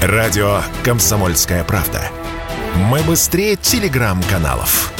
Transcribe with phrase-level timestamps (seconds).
[0.00, 2.00] Радио «Комсомольская правда».
[2.76, 4.92] Мы быстрее телеграм-каналов.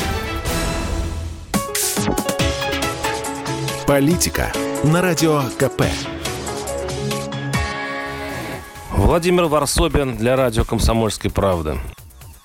[3.87, 5.82] Политика на Радио КП.
[8.90, 11.78] Владимир Варсобин для радио «Комсомольской правды».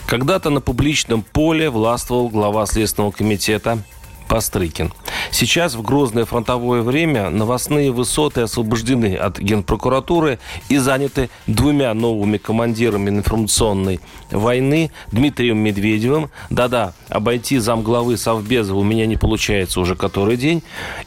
[0.05, 3.79] Когда-то на публичном поле властвовал глава Следственного комитета
[4.27, 4.93] Пострыкин.
[5.33, 10.37] Сейчас в грозное фронтовое время новостные высоты освобождены от Генпрокуратуры
[10.69, 16.29] и заняты двумя новыми командирами информационной войны Дмитрием Медведевым.
[16.51, 20.61] Да-да, обойти замглавы Совбеза у меня не получается уже который день.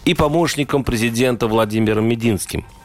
[0.04, 2.64] И помощником президента Владимиром Мединским–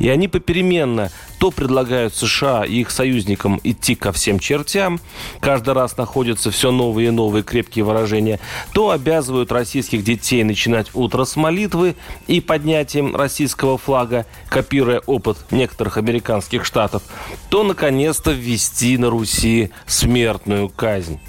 [0.00, 4.98] и они попеременно то предлагают США и их союзникам идти ко всем чертям,
[5.40, 8.40] каждый раз находятся все новые и новые крепкие выражения,
[8.72, 11.94] то обязывают российских детей начинать утро с молитвы
[12.26, 17.02] и поднятием российского флага, копируя опыт некоторых американских штатов,
[17.48, 21.20] то, наконец-то, ввести на Руси смертную казнь.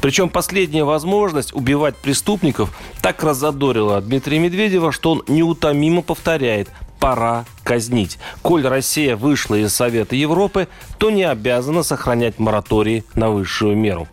[0.00, 6.68] Причем последняя возможность убивать преступников так разодорила Дмитрия Медведева, что он неутомимо повторяет
[6.98, 8.18] пора казнить.
[8.40, 14.08] Коль Россия вышла из Совета Европы, то не обязана сохранять мораторий на высшую меру.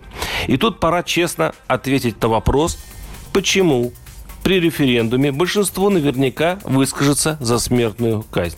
[0.47, 2.77] И тут пора честно ответить на вопрос,
[3.31, 3.93] почему
[4.43, 8.57] при референдуме большинство наверняка выскажется за смертную казнь.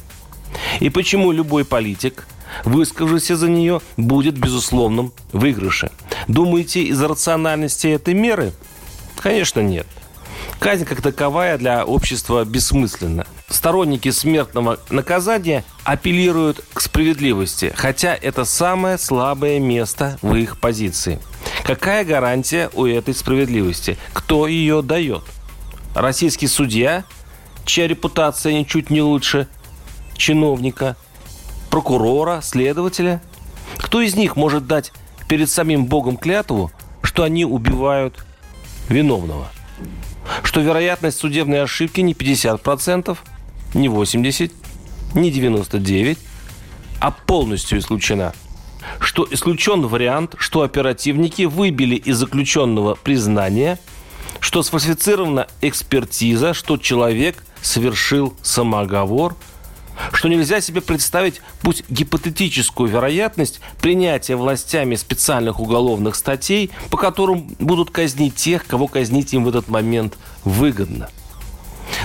[0.79, 2.27] И почему любой политик,
[2.63, 5.91] выскажившийся за нее, будет безусловным выигрыше.
[6.27, 8.51] Думаете, из-за рациональности этой меры?
[9.17, 9.85] Конечно, нет.
[10.57, 13.27] Казнь как таковая для общества бессмысленна.
[13.49, 21.19] Сторонники смертного наказания апеллируют к справедливости, хотя это самое слабое место в их позиции.
[21.63, 23.97] Какая гарантия у этой справедливости?
[24.11, 25.23] Кто ее дает?
[25.95, 27.05] Российский судья,
[27.65, 29.47] чья репутация ничуть не лучше
[30.17, 30.97] чиновника,
[31.69, 33.21] прокурора, следователя?
[33.77, 34.91] Кто из них может дать
[35.29, 38.25] перед самим Богом клятву, что они убивают
[38.89, 39.47] виновного?
[40.43, 43.17] что вероятность судебной ошибки не 50%,
[43.73, 44.51] не 80%,
[45.15, 46.17] не 99%,
[46.99, 48.33] а полностью исключена.
[48.99, 53.77] Что исключен вариант, что оперативники выбили из заключенного признание,
[54.39, 59.35] что сфальсифицирована экспертиза, что человек совершил самооговор–
[60.13, 67.91] что нельзя себе представить, пусть гипотетическую вероятность принятия властями специальных уголовных статей, по которым будут
[67.91, 71.09] казнить тех, кого казнить им в этот момент выгодно.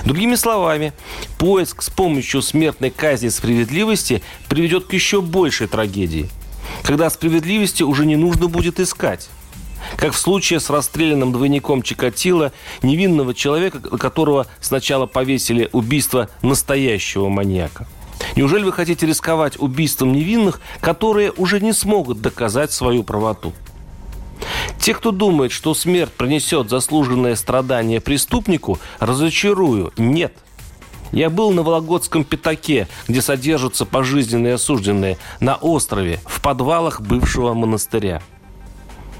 [0.05, 0.93] Другими словами,
[1.37, 6.29] поиск с помощью смертной казни справедливости приведет к еще большей трагедии,
[6.83, 9.29] когда справедливости уже не нужно будет искать
[9.97, 17.87] как в случае с расстрелянным двойником Чикатило, невинного человека, которого сначала повесили убийство настоящего маньяка.
[18.35, 23.53] Неужели вы хотите рисковать убийством невинных, которые уже не смогут доказать свою правоту?
[24.83, 29.93] Те, кто думает, что смерть принесет заслуженное страдание преступнику, разочарую.
[29.95, 30.33] Нет.
[31.13, 38.21] Я был на Вологодском пятаке, где содержатся пожизненные осужденные, на острове, в подвалах бывшего монастыря.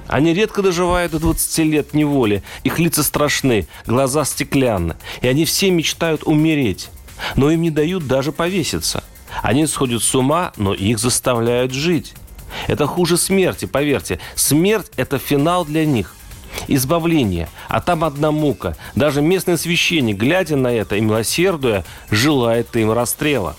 [0.10, 2.44] Они редко доживают до 20 лет неволи.
[2.66, 4.98] Их лица страшны, глаза стеклянны.
[5.22, 6.90] И они все мечтают умереть.
[7.38, 9.02] Но им не дают даже повеситься.
[9.42, 12.16] Они сходят с ума, но их заставляют жить.
[12.68, 14.20] Это хуже смерти, поверьте.
[14.36, 16.16] Смерть– это финал для них.
[16.68, 17.50] Избавление.
[17.68, 18.78] А там одна мука.
[18.96, 23.56] Даже местный священник, глядя на это и милосердуя, желает им расстрела.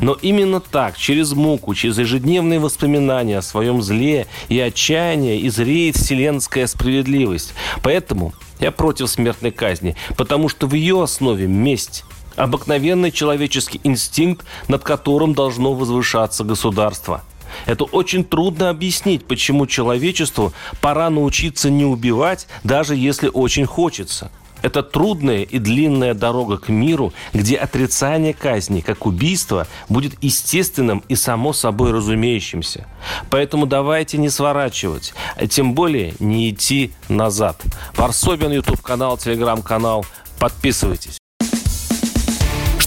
[0.00, 6.66] Но именно так, через муку, через ежедневные воспоминания о своем зле и отчаянии изреет вселенская
[6.66, 7.54] справедливость.
[7.82, 12.04] Поэтому я против смертной казни, потому что в ее основе месть
[12.36, 17.22] обыкновенный человеческий инстинкт, над которым должно возвышаться государство.
[17.66, 24.30] Это очень трудно объяснить, почему человечеству пора научиться не убивать, даже если очень хочется.
[24.62, 31.14] Это трудная и длинная дорога к миру, где отрицание казни, как убийство, будет естественным и
[31.14, 32.86] само собой разумеющимся.
[33.30, 37.62] Поэтому давайте не сворачивать, а тем более не идти назад.
[37.96, 40.04] Варсобин, YouTube-канал, Телеграм-канал.
[40.38, 41.19] Подписывайтесь.